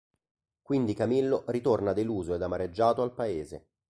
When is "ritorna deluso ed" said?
1.49-2.41